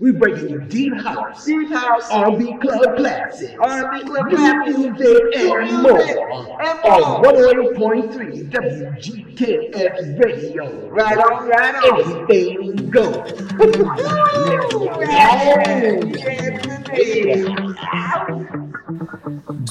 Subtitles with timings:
[0.00, 2.08] We bringing you deep house, Deep house.
[2.08, 5.98] R&B club classics, R&B club new classics, music, and more.
[5.98, 6.16] music,
[6.60, 7.32] and On more.
[7.32, 10.88] 108.3 WGKS Radio.
[10.90, 12.30] Right on, right on.
[12.30, 13.32] Anything goes.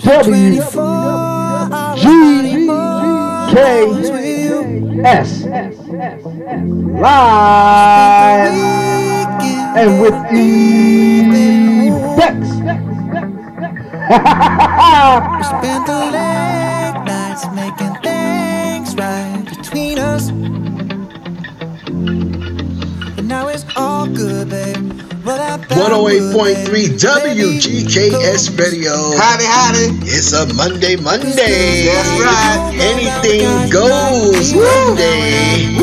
[0.04, 0.62] W
[1.96, 2.06] G
[3.54, 3.56] K
[5.06, 5.30] S
[7.00, 8.87] live
[9.78, 12.50] and with effects.
[15.48, 20.32] Spent the late nights making things right between us.
[23.16, 24.78] But now it's all good, babe.
[25.24, 28.50] What I thought 108.3 WGKS.
[28.58, 28.94] Radio.
[29.18, 29.90] Howdy, howdy.
[30.08, 31.86] It's a Monday, Monday.
[31.86, 32.72] That's right.
[32.82, 35.78] Anything goes Monday.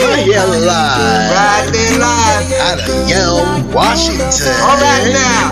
[0.00, 1.30] Right here live.
[1.32, 2.46] Right there live.
[2.64, 4.56] Out of Yale, Washington.
[4.64, 5.50] All right now.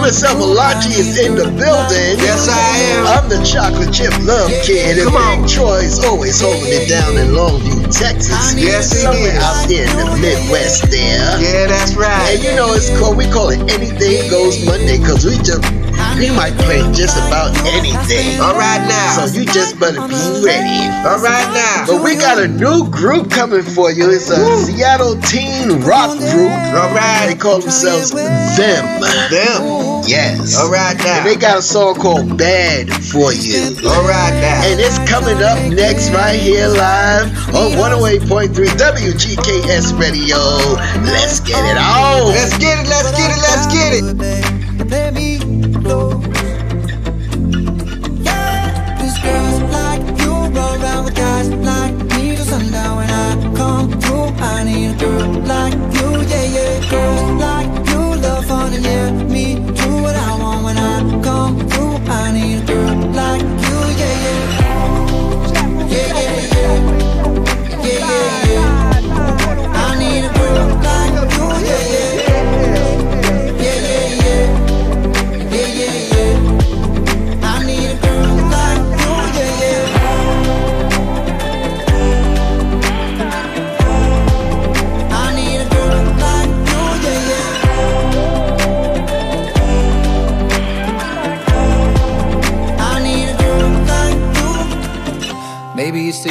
[0.00, 2.18] Myself, Malachi is in the building.
[2.18, 2.58] Yes, I
[2.98, 3.06] am.
[3.06, 5.42] I'm the chocolate chip love kid, and Come on.
[5.42, 8.58] Big Troy's always holding it down in Longview, Texas.
[8.58, 9.44] Yes, he Somewhere is.
[9.44, 11.38] out there in the Midwest there.
[11.38, 12.34] Yeah, that's right.
[12.34, 15.62] And you know, it's called, we call it Anything Goes Monday because we just,
[16.18, 18.40] we might play just about anything.
[18.40, 19.26] All right now.
[19.26, 20.84] So you just better be ready.
[21.06, 21.86] All right now.
[21.86, 24.10] But we got a new group coming for you.
[24.10, 26.52] It's a Seattle teen rock group.
[26.76, 26.92] All
[27.26, 28.84] They call themselves Them.
[29.30, 29.80] Them.
[30.06, 30.58] Yes.
[30.58, 31.18] All right now.
[31.18, 33.76] And they got a song called Bad for You.
[33.88, 34.64] All right now.
[34.64, 40.36] And it's coming up next right here live on 108.3 WGKS Radio.
[41.04, 42.28] Let's get it on.
[42.28, 45.29] Let's get it, let's get it, let's get it.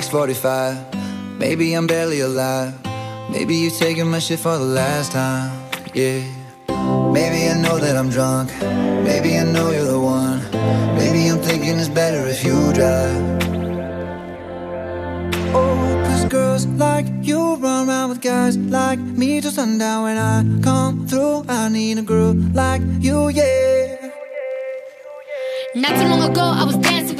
[0.09, 0.75] 6:45.
[1.37, 2.73] Maybe I'm barely alive.
[3.29, 5.51] Maybe you're taking my shit for the last time.
[5.93, 6.21] Yeah.
[7.13, 8.49] Maybe I know that I'm drunk.
[9.09, 10.41] Maybe I know you're the one.
[10.97, 13.21] Maybe I'm thinking it's better if you drive.
[15.53, 20.03] Oh, cause girls like you run around with guys like me till sundown.
[20.05, 24.09] When I come through, I need a girl like you, yeah.
[25.75, 26.77] Not too long ago, I was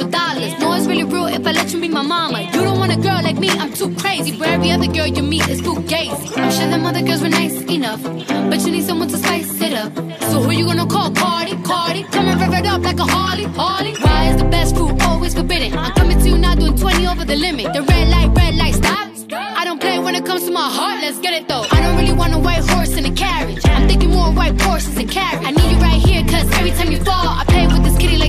[0.09, 0.57] dollars.
[0.59, 2.41] No, it's really real if I let you be my mama.
[2.41, 4.37] You don't want a girl like me, I'm too crazy.
[4.37, 6.37] Where every other girl you meet is too gazy.
[6.37, 9.73] I'm sure them other girls were nice enough, but you need someone to spice it
[9.73, 9.93] up.
[10.31, 11.11] So who you gonna call?
[11.11, 12.03] Cardi, Cardi.
[12.03, 13.93] Come and rev it up like a Harley, Harley.
[13.95, 15.77] Why is the best food always forbidden?
[15.77, 17.73] I'm coming to you now doing 20 over the limit.
[17.73, 19.07] The red light, red light, stop.
[19.31, 21.65] I don't play when it comes to my heart, let's get it though.
[21.71, 23.63] I don't really want a white horse in a carriage.
[23.65, 25.45] I'm thinking more white horses and carriage.
[25.45, 27.69] I need you right here, cause every time you fall, I kitty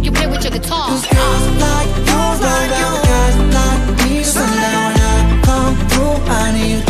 [0.00, 0.88] like you play with your guitar.
[0.88, 4.92] Cause girls like you around with guys like me till sundown.
[4.92, 6.89] When I come through, I need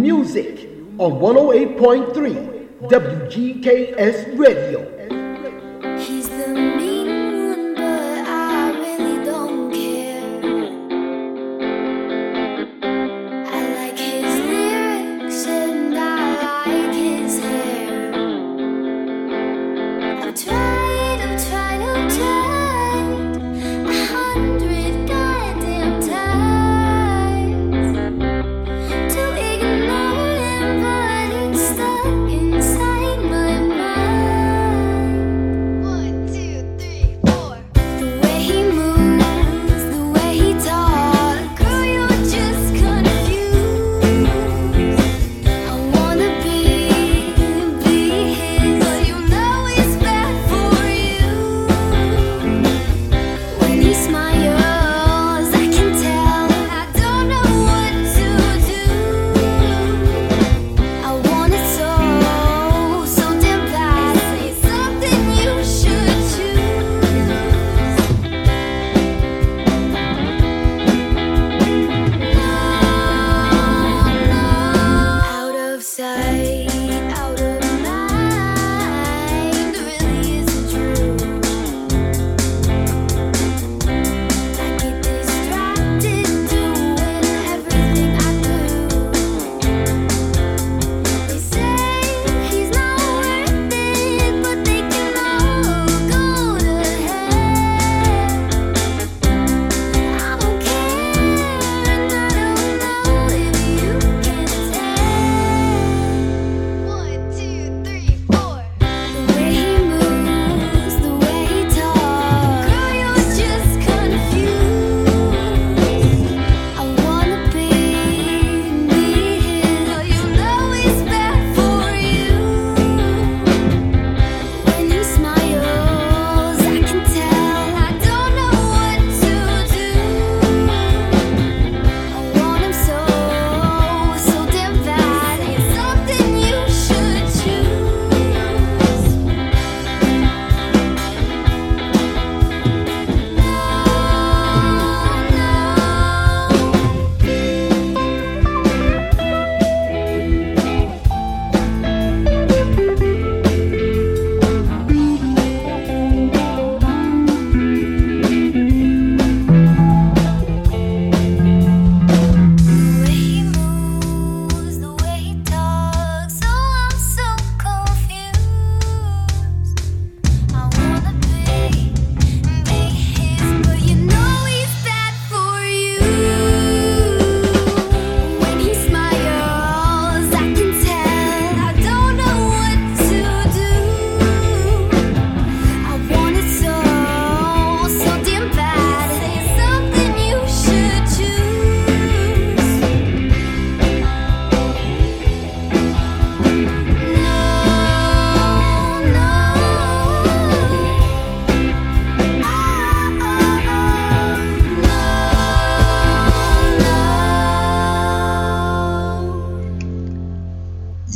[0.00, 0.68] music
[0.98, 4.99] on 108.3 WGKS Radio.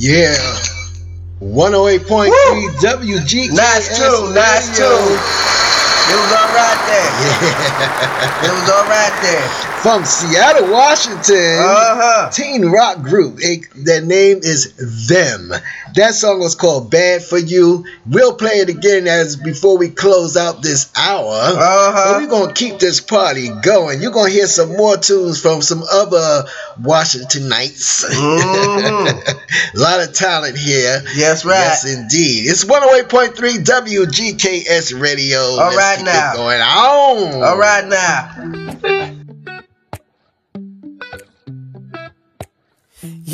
[0.05, 0.37] Yeah.
[1.41, 2.29] 108.3
[2.77, 3.57] WGK.
[3.57, 5.17] Nice tune, nice tune.
[6.07, 7.09] It was all right there.
[7.25, 8.45] Yeah.
[8.45, 9.49] It was all right there.
[9.81, 11.57] From Seattle, Washington.
[11.59, 12.31] Uh huh.
[12.31, 13.39] teen rock group.
[13.39, 14.75] It, their name is
[15.09, 15.53] Them.
[15.95, 20.37] That song was called "Bad for You." We'll play it again as before we close
[20.37, 21.33] out this hour.
[21.33, 22.13] Uh-huh.
[22.15, 24.03] But we're gonna keep this party going.
[24.03, 26.45] You're gonna hear some more tunes from some other
[26.83, 28.05] Washingtonites.
[28.05, 29.35] Mhm.
[29.75, 31.03] A lot of talent here.
[31.15, 31.59] Yes, right.
[31.59, 32.49] Yes, indeed.
[32.51, 35.39] It's 108.3 WGKS Radio.
[35.41, 36.35] All Let's right now.
[36.35, 37.43] going on.
[37.43, 38.94] All right now.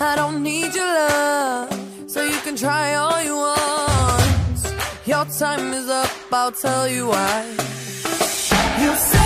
[0.00, 1.70] I don't need your love.
[2.06, 5.06] So you can try all you want.
[5.06, 6.10] Your time is up.
[6.32, 7.42] I'll tell you why.
[8.82, 9.25] You say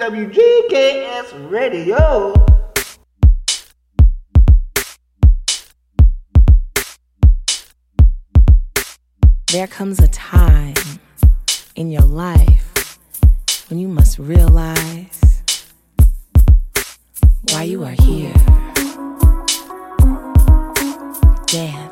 [0.00, 2.32] WGKS Radio.
[9.52, 10.72] There comes a time
[11.76, 12.98] in your life
[13.68, 15.52] when you must realize
[17.50, 18.32] why you are here.
[21.48, 21.89] Dance.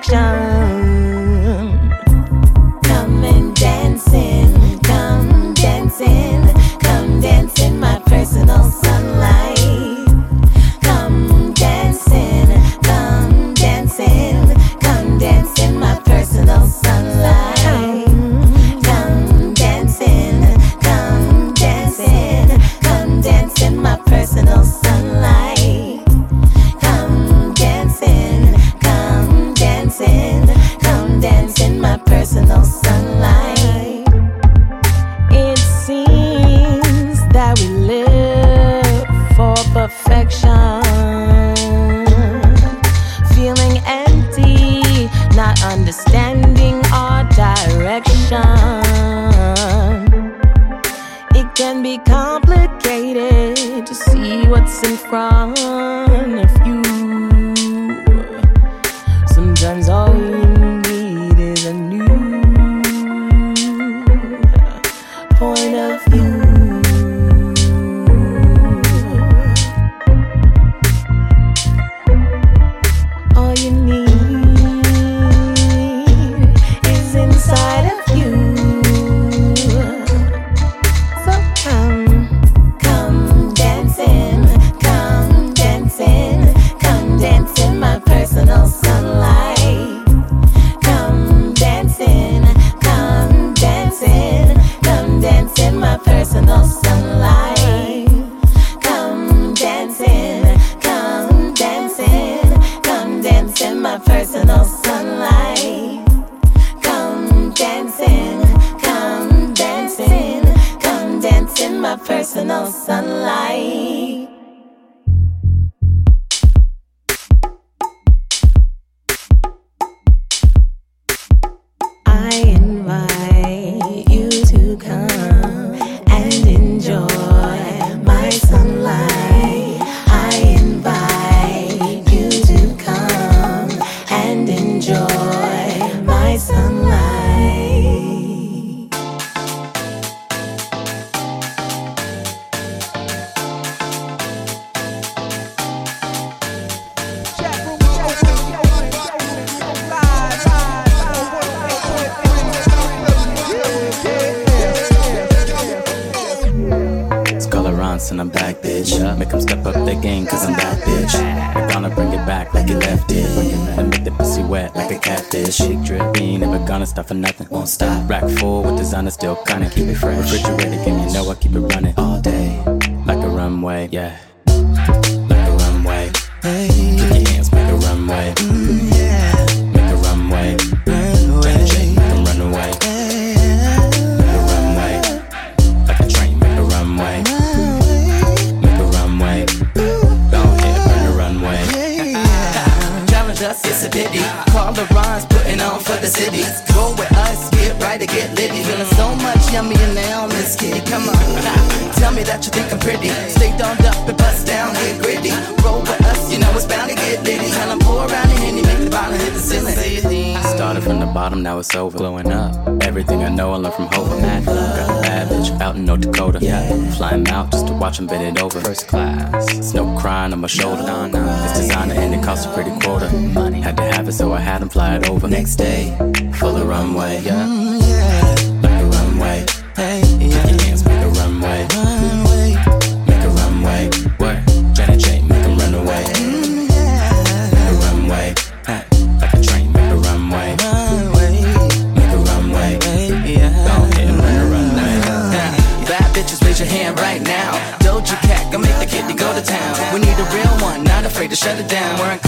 [0.00, 0.77] perfection.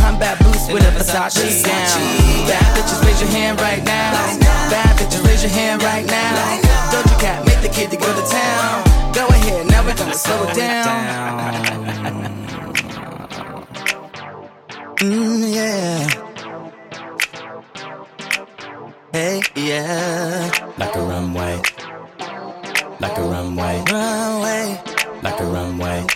[0.01, 2.49] combat boots with a Versace gown.
[2.49, 4.13] Bad bitches, raise your hand right now.
[4.73, 6.91] Bad bitches, raise your hand right now.
[6.93, 8.85] Don't you cat, make the kid to go to town.
[9.13, 11.41] Go ahead, now we're gonna slow it down.
[15.01, 16.31] Mmm, yeah.
[19.13, 20.51] Hey, yeah.
[20.79, 21.61] Like a runway.
[23.01, 23.83] Like a runway.
[23.91, 24.83] Runway.
[25.23, 26.07] Like a runway.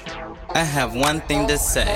[0.55, 1.91] I have one thing to say.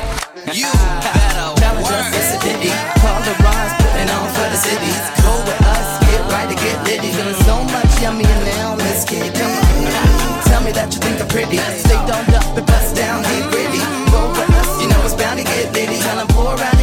[0.51, 0.67] you
[1.15, 4.91] better Dollar Dress Mississippi, polarized, putting on for the city.
[5.23, 7.15] Go with us, get right to get litty.
[7.15, 9.39] Feeling so much yummy and now let's get it.
[9.39, 11.59] Come on, tell me that you think I'm pretty.
[11.79, 13.79] Stay domed up and bust down, get gritty.
[14.11, 15.95] Go with us, you know it's bound to get litty.
[16.03, 16.78] Tell them pour out.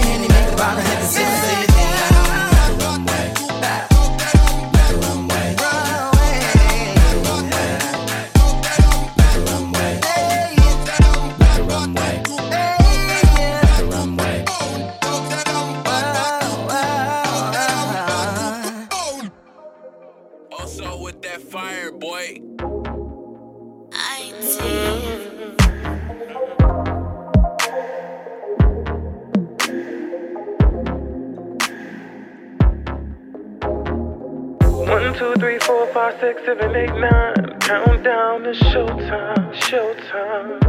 [35.96, 37.58] Five, six, seven, eight, nine.
[37.62, 40.60] Count down is showtime, showtime.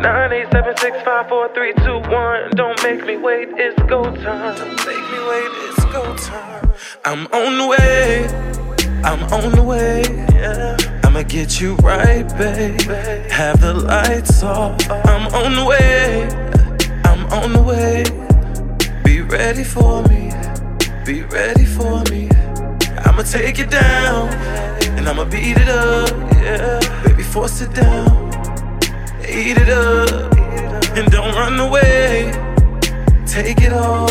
[0.00, 2.50] Nine, eight, seven, six, five, four, three, two, one.
[2.52, 4.56] Don't make me wait, it's go time.
[4.56, 6.72] Don't make me wait, it's go time.
[7.04, 8.28] I'm on the way,
[9.02, 10.02] I'm on the way.
[10.32, 10.76] Yeah.
[11.02, 12.80] I'ma get you right, babe.
[13.32, 14.88] Have the lights off.
[14.88, 16.28] I'm on the way,
[17.02, 18.04] I'm on the way.
[19.02, 20.30] Be ready for me,
[21.04, 22.30] be ready for me.
[23.04, 24.28] I'ma take it down,
[24.96, 26.10] and I'ma beat it up.
[26.42, 28.30] Yeah, baby, force it down
[29.30, 30.32] eat it up,
[30.96, 32.32] and don't run away.
[33.26, 34.10] Take it all.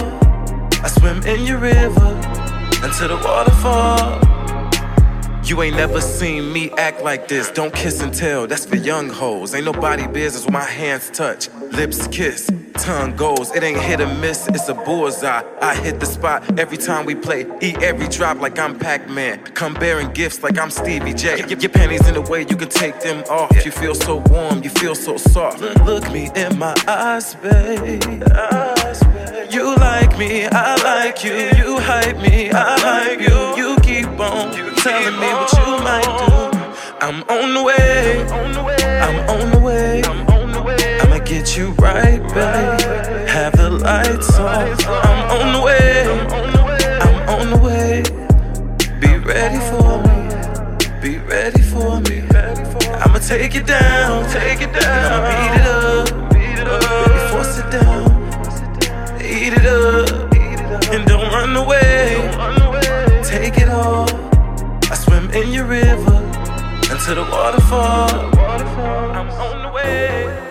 [0.81, 2.11] I swim in your river
[2.83, 4.38] until the waterfall.
[5.49, 7.49] You ain't never seen me act like this.
[7.49, 9.55] Don't kiss and tell, that's for young hoes.
[9.55, 13.49] Ain't nobody business when my hands touch, lips kiss, tongue goes.
[13.55, 15.41] It ain't hit or miss, it's a bullseye.
[15.59, 17.47] I hit the spot every time we play.
[17.61, 19.39] Eat every drop like I'm Pac Man.
[19.39, 21.41] Come bearing gifts like I'm Stevie J.
[21.41, 23.65] Get your panties in the way, you can take them off.
[23.65, 25.61] You feel so warm, you feel so soft.
[25.83, 28.21] Look me in my eyes, babe.
[29.49, 31.33] You like me, I like you.
[31.33, 33.57] You hype me, I like you.
[33.57, 36.59] You keep on telling me what you might do.
[37.01, 38.27] I'm on the way.
[38.29, 40.03] I'm on the way.
[41.01, 43.27] I'ma get you right, babe.
[43.27, 44.87] Have the lights off.
[44.87, 46.03] I'm on the way.
[47.01, 48.03] I'm on the way.
[48.99, 50.19] Be ready for me.
[51.01, 52.21] Be ready for me.
[53.01, 54.29] I'ma take it down.
[54.29, 55.11] Take it down.
[55.11, 56.29] I'ma beat it up.
[56.29, 57.88] Baby, force it down.
[61.53, 61.65] Don't
[62.37, 63.21] run away.
[63.23, 64.07] Take it all.
[64.91, 66.17] I swim in your river
[66.91, 68.09] until the waterfall.
[68.37, 70.48] I'm on the way.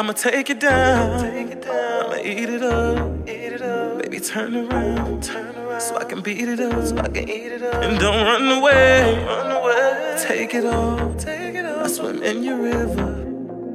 [0.00, 1.20] I'ma take it down.
[1.20, 2.04] Take it down.
[2.06, 3.28] I'ma eat it up.
[3.28, 3.98] Eat it up.
[4.00, 5.22] Baby, turn around.
[5.22, 5.82] Turn around.
[5.82, 6.86] So I can beat it up.
[6.86, 7.82] So I can eat it up.
[7.82, 9.22] And don't run away.
[9.26, 10.16] Run away.
[10.26, 11.14] Take it all.
[11.16, 11.84] Take it all.
[11.84, 13.10] I swim in your river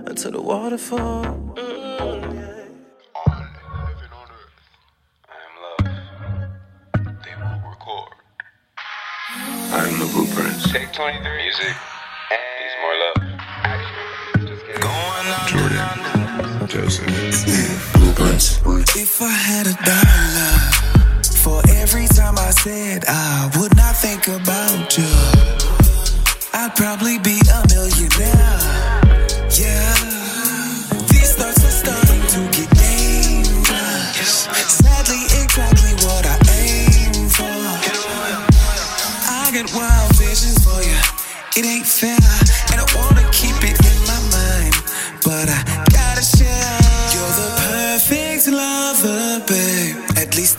[0.08, 1.26] until the waterfall.
[1.26, 2.64] Mm, yeah.
[5.30, 5.86] I'm love.
[7.24, 8.10] They won't record.
[9.78, 10.72] I am the blueprints.
[10.72, 11.38] Take 23.
[11.38, 11.68] Music.
[11.68, 13.25] Needs more love.
[16.76, 17.08] Joseph.
[17.94, 18.60] Blueprints.
[18.98, 20.60] If I had a dollar
[21.40, 25.08] for every time I said I would not think about you,
[26.54, 28.35] I'd probably be a millionaire.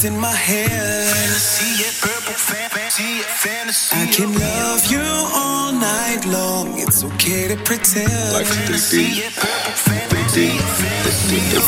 [0.06, 0.70] In my head.
[1.36, 3.96] See it, purple fantasy, fantasy.
[3.96, 5.02] I can love you
[5.34, 6.78] all night long.
[6.78, 8.32] It's okay to pretend.
[8.32, 9.26] Like 3D.
[9.82, 10.38] 3D.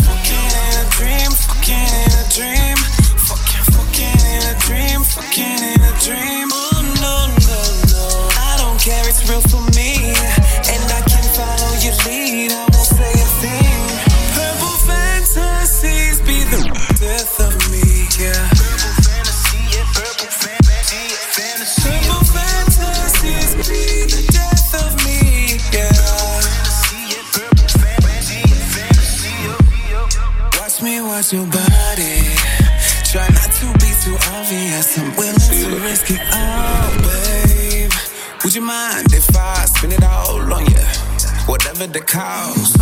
[0.07, 2.77] Fucking in a dream, fucking in a dream.
[3.29, 6.49] Fucking, fucking in a dream, fucking in a dream.
[6.53, 7.15] Oh no,
[7.49, 7.61] no,
[7.93, 8.05] no.
[8.49, 9.68] I don't care, it's real for me.
[41.79, 42.78] Whatever the cost.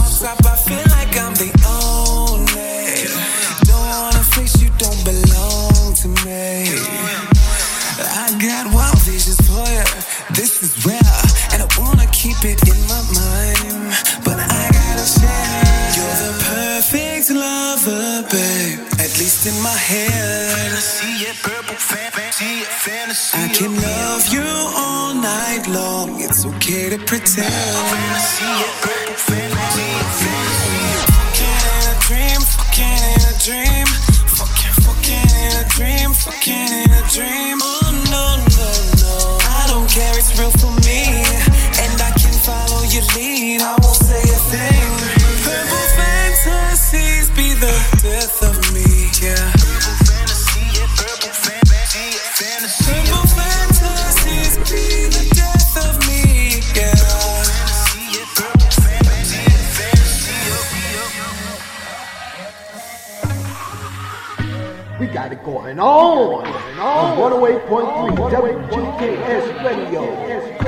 [65.26, 66.46] Got it going on.
[66.78, 70.02] on 108.3 WGKS Radio.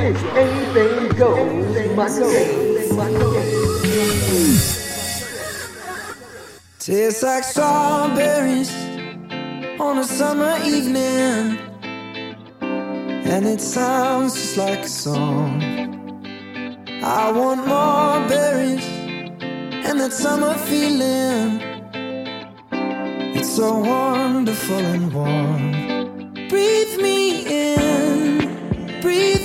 [0.01, 1.97] It's anything goes.
[1.97, 2.49] My goes.
[6.81, 8.73] Tastes like strawberries
[9.79, 11.59] on a summer evening,
[12.61, 15.63] and it sounds just like a song.
[17.05, 18.85] I want more berries
[19.87, 21.68] and that summer feeling.
[23.41, 26.49] It's so wonderful and warm.
[26.49, 29.38] Breathe me in, breathe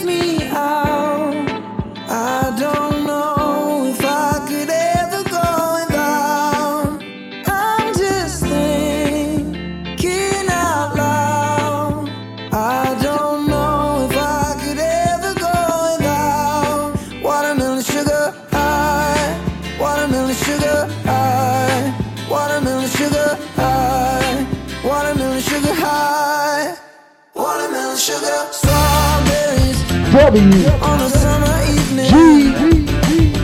[30.34, 32.10] W on a summer evening.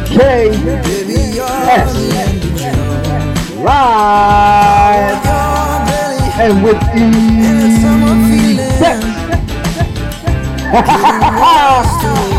[0.08, 1.94] K S.
[1.94, 5.22] the end of live
[6.40, 7.16] and with and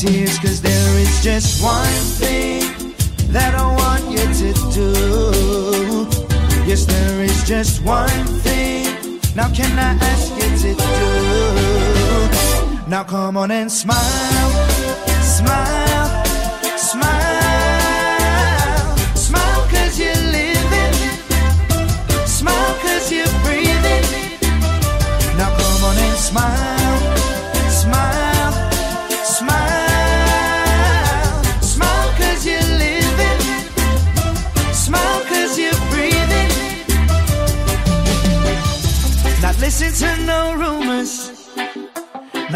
[0.00, 0.38] tears.
[0.38, 2.62] Cause there is just one thing
[3.32, 4.90] that I want you to do.
[6.66, 9.20] Yes, there is just one thing.
[9.34, 10.86] Now can I ask you to do?
[12.88, 14.00] Now come on and smile.
[15.22, 15.22] Smile.
[15.22, 15.85] Smile.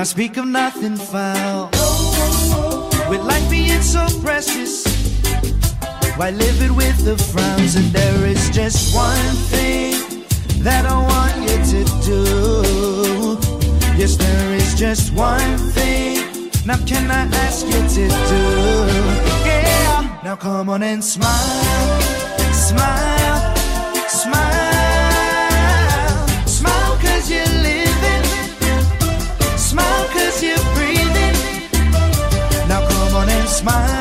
[0.01, 1.67] Not speak of nothing foul.
[3.11, 4.87] With life being so precious,
[6.17, 7.75] why live it with the frowns?
[7.77, 10.25] And there is just one thing
[10.63, 13.39] that I want you to do.
[13.99, 16.51] Yes, there is just one thing.
[16.65, 18.43] Now, can I ask you to do?
[19.45, 20.21] Yeah.
[20.25, 22.01] Now, come on and smile,
[22.55, 23.20] smile.
[33.61, 34.00] smile.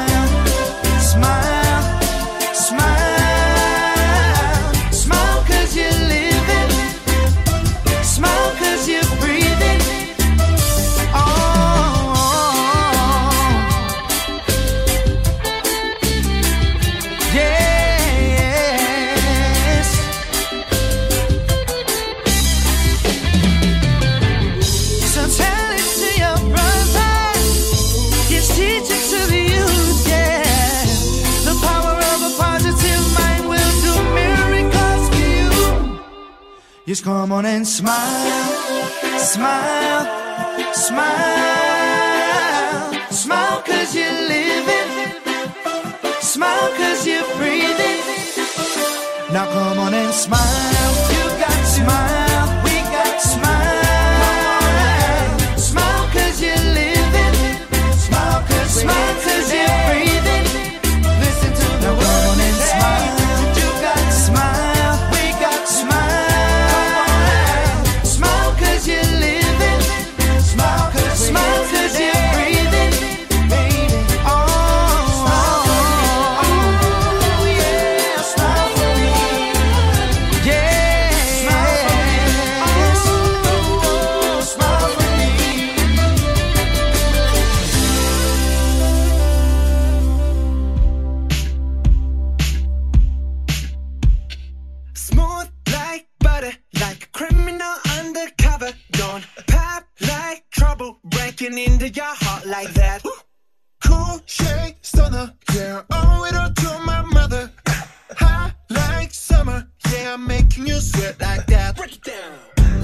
[36.99, 38.51] Just come on and smile,
[39.17, 40.05] smile,
[40.73, 42.13] smile,
[43.09, 45.13] smile cause you're living,
[46.19, 48.01] smile cause you're breathing.
[49.31, 51.18] Now come on and smile.
[102.39, 103.03] not like that.
[103.83, 105.83] Cool shade stunner, yeah.
[105.91, 107.51] Owe it all to my mother.
[108.17, 110.13] Hot like summer, yeah.
[110.13, 111.75] I'm making you sweat like that.
[111.75, 112.33] Break it down.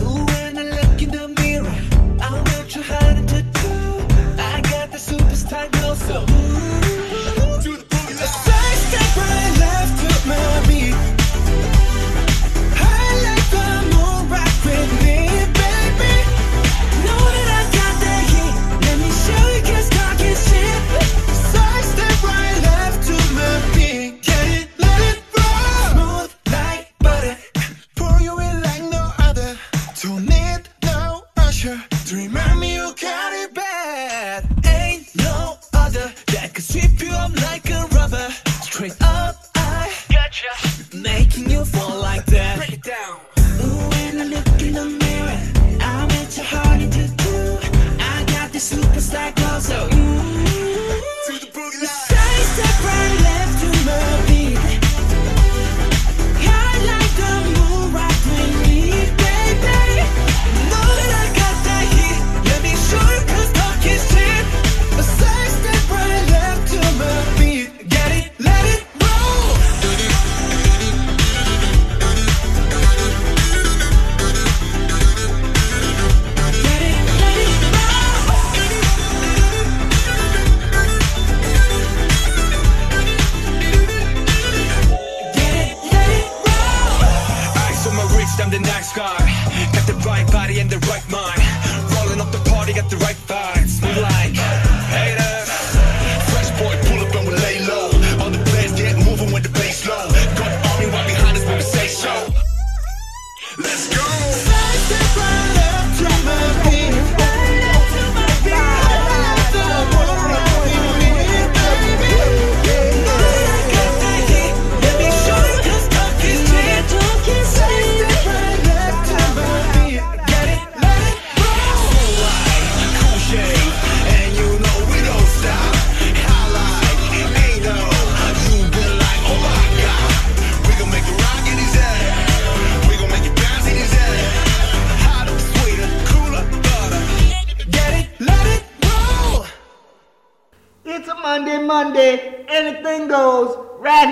[0.02, 1.76] Ooh, when I look in the mirror,
[2.22, 4.42] I'm not your hard to do.
[4.42, 6.26] I got the superstar glow, so.
[6.30, 7.95] Ooh, ooh, ooh.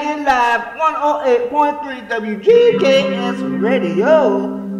[0.03, 4.72] live 108.3 WGKS Radio.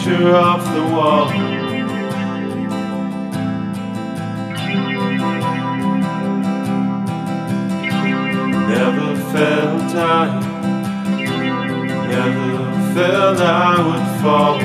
[0.00, 1.30] Picture off the wall.
[8.68, 10.40] Never felt I,
[12.08, 14.58] never felt I would fall.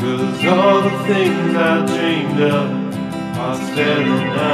[0.00, 4.51] Cause all the things I dreamed of are staring out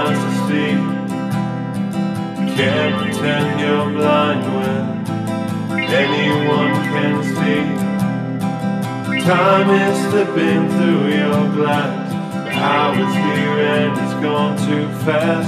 [15.12, 15.47] fast.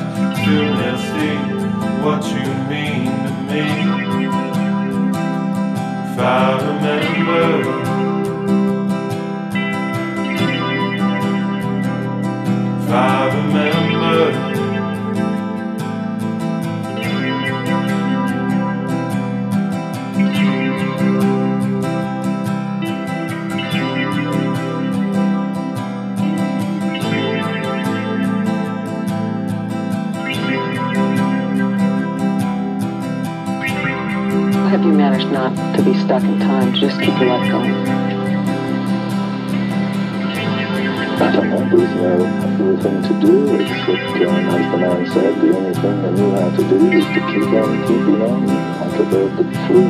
[46.50, 48.46] I to do is to keep on keeping on
[48.80, 49.86] like a bird that flew.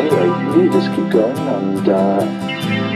[0.00, 2.20] Anyway, you just keep going and uh,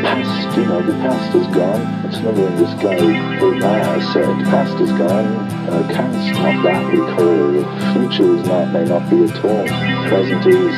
[0.01, 2.05] past, you know, the past is gone.
[2.07, 5.27] It's never in this guy, Bill Nye said, past is gone,
[5.69, 8.09] uh, can't stop that recall.
[8.09, 9.67] Future is not, may not be at all.
[10.09, 10.75] Present is,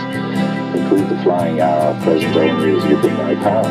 [0.74, 3.70] improve the flying hour, present only is within my power.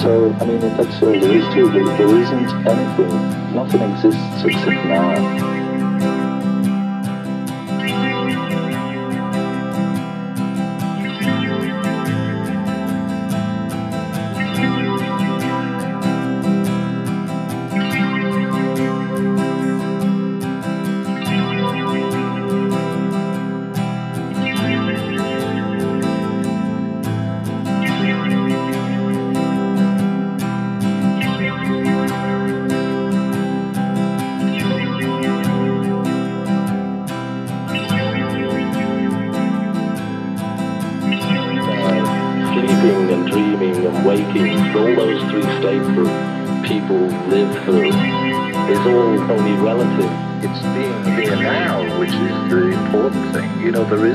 [0.00, 1.98] So, I mean, that's all there is to it.
[1.98, 5.45] There isn't anything, nothing exists except now.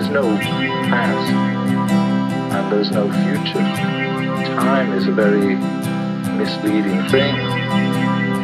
[0.02, 0.36] Is no
[0.90, 1.32] past
[2.56, 3.60] and there's no future.
[4.56, 5.56] Time is a very
[6.38, 7.36] misleading thing.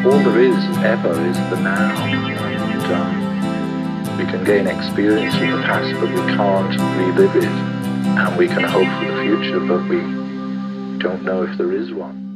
[0.05, 0.55] All there is
[0.85, 1.97] ever is the now.
[2.05, 8.37] And um, we can gain experience from the past, but we can't relive it and
[8.37, 9.97] we can hope for the future, but we
[10.99, 12.27] don't know if there is one.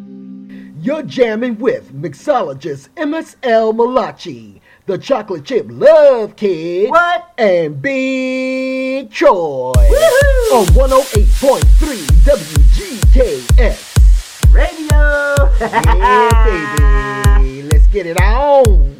[0.82, 6.90] You're jamming with mixologist MSL Malachi, the chocolate chip love kid.
[6.90, 7.34] What?
[7.38, 9.72] And Big Troy.
[10.54, 11.62] On 108.3
[12.26, 13.88] WGKS.
[14.54, 15.50] Radio.
[15.62, 17.64] yeah, baby.
[17.64, 18.91] Let's get it on.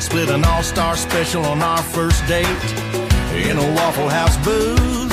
[0.00, 2.46] Split an all-star special on our first date
[3.34, 5.10] in a Waffle House booth.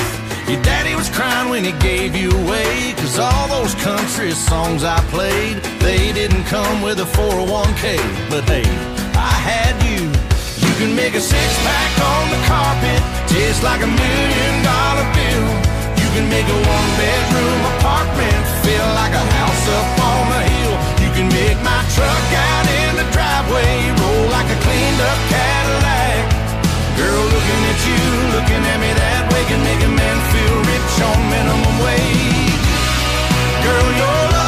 [0.47, 2.93] Your daddy was crying when he gave you away.
[2.97, 7.97] Cause all those country songs I played, they didn't come with a 401k.
[8.29, 8.61] But hey,
[9.17, 10.05] I had you.
[10.61, 15.49] You can make a six pack on the carpet, taste like a million dollar bill.
[15.97, 20.75] You can make a one bedroom apartment feel like a house up on a hill.
[21.01, 23.74] You can make my truck out in the driveway
[24.99, 26.23] a Cadillac.
[26.97, 28.03] Girl, looking at you,
[28.35, 32.65] looking at me that way can make a man feel rich on minimum wage.
[33.65, 34.44] Girl, your love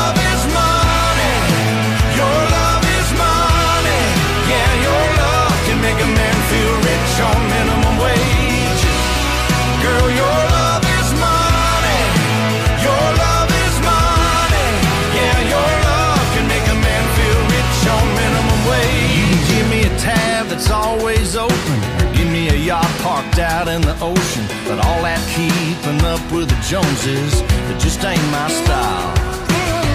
[23.78, 24.46] in the ocean.
[24.66, 29.14] But all that keeping up with the Joneses, it just ain't my style.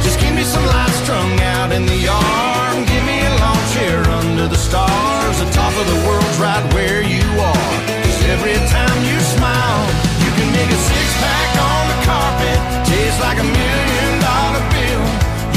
[0.06, 2.76] Just give me some lights strung out in the yard.
[2.86, 5.34] Give me a lawn chair under the stars.
[5.42, 7.70] The top of the world's right where you are.
[7.90, 9.82] 'Cause every time you smile,
[10.22, 12.58] you can make a six pack on the carpet.
[12.86, 15.04] Taste like a million dollar bill.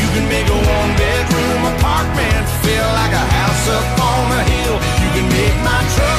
[0.02, 4.76] You can make a one bedroom apartment feel like a house up on a hill.
[5.04, 6.15] You can make my truck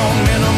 [0.00, 0.49] feel rich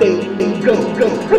[0.00, 1.37] Everything go, go.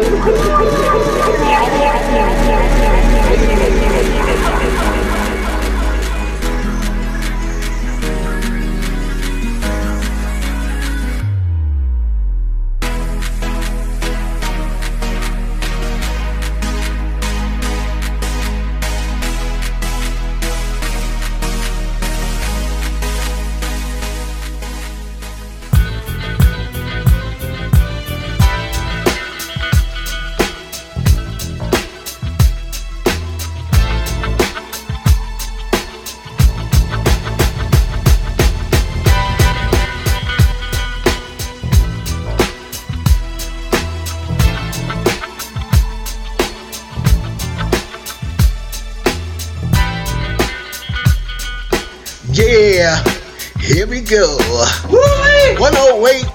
[54.10, 54.38] Go.
[55.62, 56.26] 108.3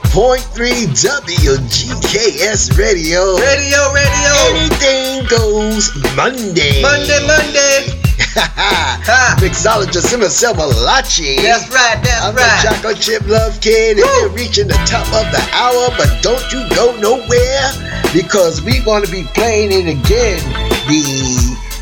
[0.95, 3.35] WGKS Radio.
[3.37, 4.31] Radio, radio.
[4.55, 6.81] Anything goes Monday.
[6.81, 7.91] Monday, Monday.
[9.43, 11.43] Mixologist himself, Malachi.
[11.43, 12.29] That's right, that's right.
[12.29, 12.62] I'm right.
[12.62, 16.45] the Chocolate Chip Love Kid, and we're reaching the top of the hour, but don't
[16.53, 17.72] you go nowhere
[18.14, 20.39] because we're going to be playing it again.
[20.87, 21.03] The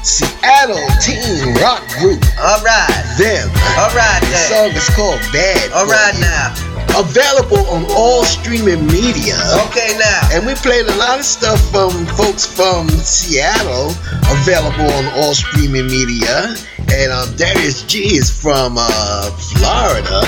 [0.03, 2.19] Seattle teen rock group.
[2.43, 3.03] All right.
[3.19, 3.49] Them.
[3.79, 4.21] All right.
[4.21, 5.71] The song is called Bad.
[5.73, 6.55] All right now.
[6.99, 9.39] Available on all streaming media.
[9.69, 10.29] Okay now.
[10.33, 13.91] And we played a lot of stuff from folks from Seattle,
[14.29, 16.55] available on all streaming media.
[16.93, 20.23] And um, Darius G is from uh, Florida.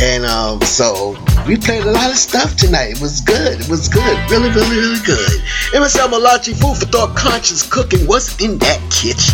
[0.00, 1.16] And um, so
[1.48, 2.92] we played a lot of stuff tonight.
[2.92, 3.56] It was good.
[3.56, 4.16] It was good.
[4.28, 5.40] Really, really, really good.
[5.72, 8.04] MSL Malachi, food for thought, conscious cooking.
[8.04, 9.32] What's in that kitchen?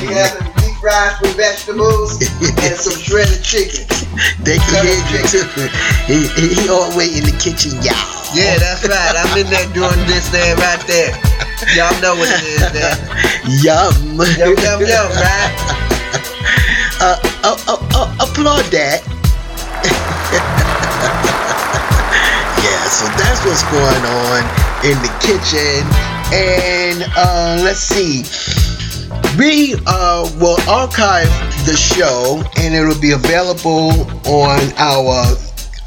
[0.00, 3.84] We got some deep fries with vegetables and some shredded chicken.
[4.40, 5.44] They can hear you too.
[6.08, 8.00] He, he, he all way in the kitchen, y'all.
[8.32, 9.12] Yeah, that's right.
[9.12, 11.12] I'm in there doing this there right there.
[11.76, 12.96] Y'all know what it is there.
[13.60, 13.92] Yum.
[14.16, 15.52] Yum, yum, yum, right?
[17.00, 19.02] Uh, uh, uh, uh, applaud that.
[22.94, 24.40] so that's what's going on
[24.86, 25.82] in the kitchen.
[26.30, 28.22] And uh, let's see.
[29.36, 31.26] We uh, will archive
[31.66, 33.90] the show and it'll be available
[34.30, 35.26] on our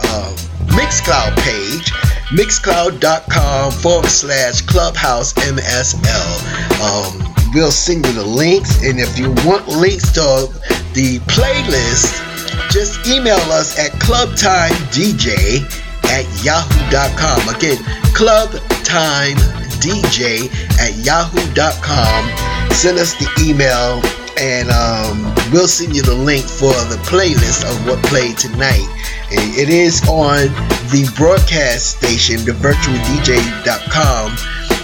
[0.03, 0.35] uh,
[0.75, 1.93] Mixcloud page,
[2.35, 6.29] mixcloud.com forward slash clubhouse MSL.
[6.83, 10.51] Um, we'll send you the links, and if you want links to
[10.93, 12.21] the playlist,
[12.69, 15.86] just email us at clubtimedj
[16.17, 17.53] at yahoo.com.
[17.53, 17.77] Again,
[18.17, 20.49] clubtimedj
[20.79, 22.21] at yahoo.com.
[22.73, 24.01] Send us the email
[24.39, 28.87] and um, we'll send you the link for the playlist of what played tonight.
[29.29, 30.47] It is on
[30.89, 34.37] the broadcast station, thevirtualdj.com,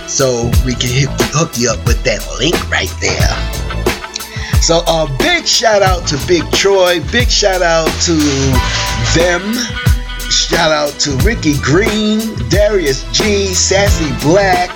[0.07, 3.35] so we can hook you up with that link right there.
[4.61, 8.15] So a uh, big shout out to Big Troy, big shout out to
[9.13, 9.92] them.
[10.33, 14.71] Shout out to Ricky Green, Darius G, Sassy Black.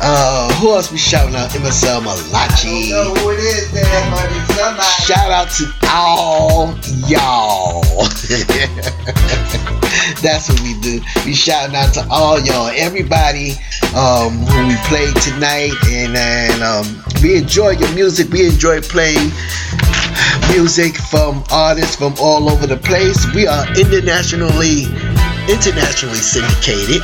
[0.00, 1.50] Uh, who else we shouting out?
[1.50, 2.92] MSL Malachi.
[2.92, 4.88] know who it is there, but it's somebody.
[5.04, 6.74] Shout out to all
[7.06, 7.82] y'all.
[10.22, 11.02] That's what we do.
[11.26, 13.52] We shouting out to all y'all, everybody
[13.94, 18.30] um, who we played tonight, and, and um, we enjoy your music.
[18.30, 19.30] We enjoy playing
[20.50, 23.26] music from artists from all over the place.
[23.34, 24.84] We are internationally
[25.48, 27.02] internationally syndicated,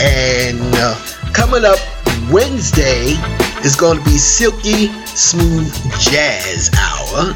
[0.00, 0.94] and uh,
[1.32, 1.78] coming up
[2.30, 3.14] Wednesday
[3.64, 7.34] is going to be Silky Smooth Jazz Hour.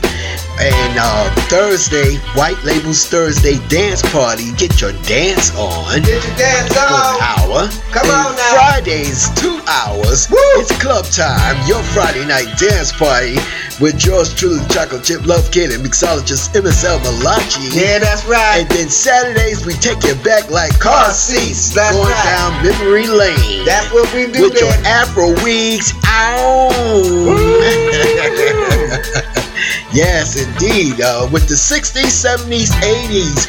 [0.60, 4.52] And uh, Thursday, White Labels Thursday Dance Party.
[4.54, 6.00] Get your dance on.
[6.02, 7.20] Get your dance on.
[7.20, 7.68] hour.
[7.90, 8.54] Come And on now.
[8.54, 10.30] Fridays, two hours.
[10.30, 10.38] Woo!
[10.62, 11.56] It's club time.
[11.66, 13.36] Your Friday night dance party
[13.80, 17.74] with yours truly, Chocolate Chip Love Kid and mixologist MSL Malachi.
[17.74, 18.60] Yeah, that's right.
[18.62, 21.74] And then Saturdays, we take you back like car seats.
[21.74, 22.24] That's going right.
[22.30, 23.64] down memory lane.
[23.66, 24.70] That's what we do With your.
[24.86, 25.92] Afro wigs.
[29.92, 31.00] yes, indeed.
[31.00, 33.48] Uh, with the 60s, 70s, 80s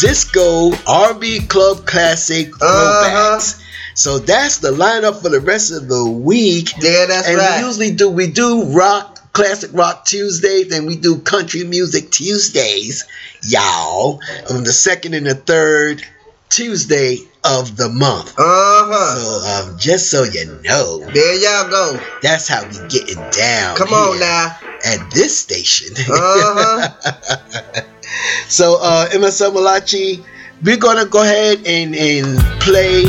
[0.00, 3.38] disco R&B club classic Uh-huh.
[3.38, 3.62] throwbacks.
[3.94, 6.70] So that's the lineup for the rest of the week.
[6.80, 7.60] Yeah, that's and right.
[7.60, 13.06] we usually do we do rock, classic rock Tuesdays, and we do country music Tuesdays,
[13.42, 16.02] y'all, on the second and the third
[16.50, 18.34] Tuesday of the month.
[18.38, 19.14] Uh-huh.
[19.16, 21.98] So um, just so you know, There y'all go.
[22.22, 23.76] that's how we getting down.
[23.76, 24.56] Come on now.
[24.84, 25.94] At this station.
[25.98, 27.80] Uh-huh.
[28.48, 30.24] so uh MSL Malachi,
[30.64, 33.04] we're gonna go ahead and, and play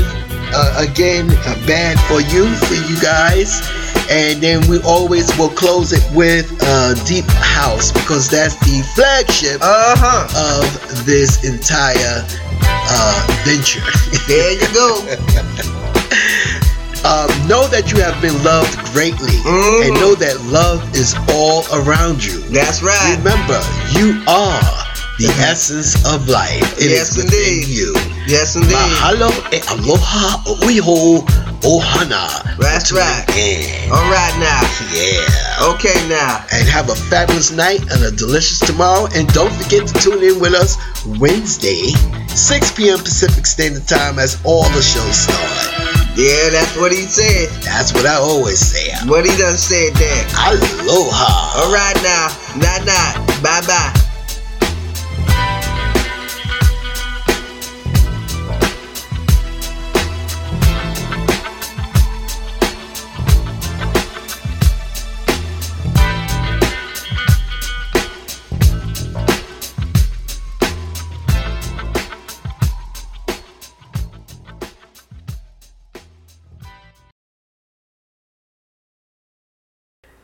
[0.53, 3.61] uh, again a band for you, for you guys.
[4.09, 9.59] And then we always will close it with uh, Deep House because that's the flagship
[9.61, 10.63] Uh-huh.
[10.63, 12.23] of this entire
[12.89, 13.83] uh, venture.
[14.27, 14.99] There you go.
[17.07, 19.35] um, know that you have been loved greatly
[19.85, 22.39] and know that love is all around you.
[22.51, 23.15] That's right.
[23.17, 23.59] Remember,
[23.95, 24.59] you are
[25.17, 26.61] the essence of life.
[26.77, 27.67] It is Yes, within indeed.
[27.71, 27.93] you.
[28.27, 28.75] Yes, indeed.
[28.75, 31.23] Mahalo e aloha oiho
[31.62, 32.28] ohana.
[32.58, 33.26] That's right.
[33.91, 34.62] All right now.
[34.93, 35.74] Yeah.
[35.74, 36.45] Okay now.
[36.51, 39.08] And have a fabulous night and a delicious tomorrow.
[39.16, 40.78] And don't forget to tune in with us
[41.20, 41.93] Wednesday,
[42.28, 42.99] 6 p.m.
[42.99, 45.88] Pacific Standard Time as all the shows start.
[46.18, 47.49] Yeah, that's what he said.
[47.62, 48.89] That's what I always say.
[49.05, 50.26] What he done said there.
[50.34, 51.62] Aloha.
[51.62, 52.34] All right now.
[52.58, 53.41] Night night.
[53.43, 54.07] Bye bye.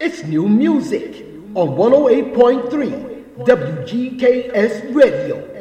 [0.06, 1.26] It's new music
[1.56, 5.53] on 108.3 WGKS Radio.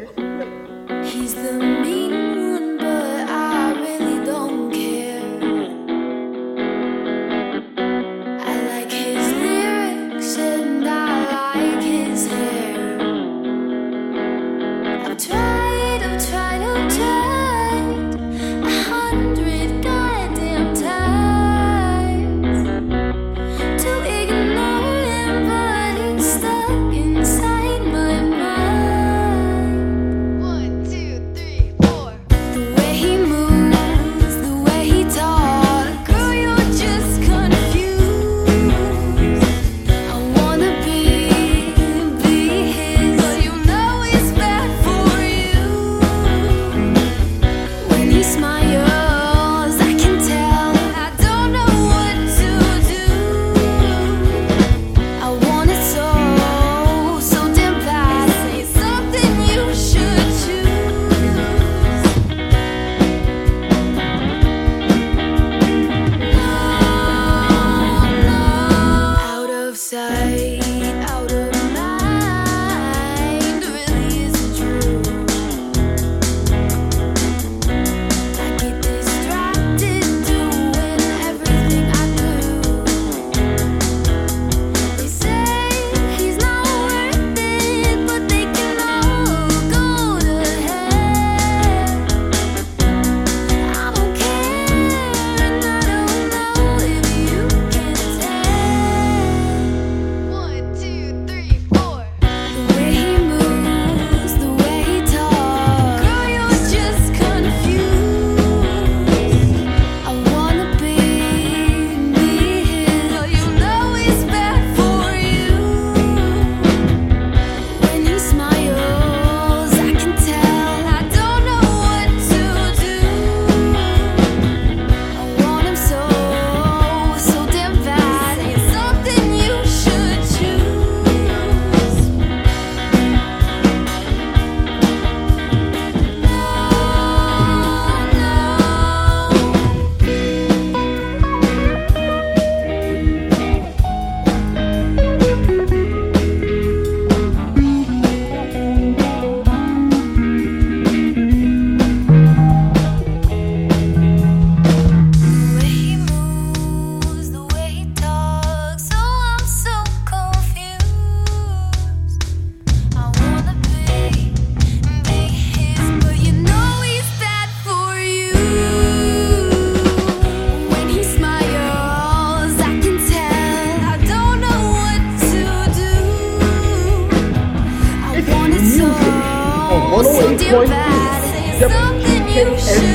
[180.53, 181.69] voices, the
[182.05, 182.92] PKS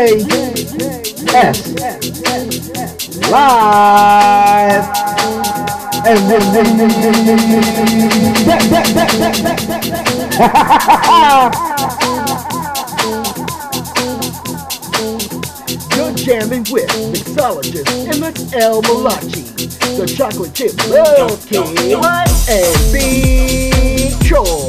[0.00, 1.76] J-S
[3.28, 4.86] Live
[6.06, 6.30] And
[15.94, 19.42] You're jamming with mixologist MSL Malachi
[19.98, 21.46] The chocolate chip love
[22.48, 23.70] And B
[24.26, 24.66] Choy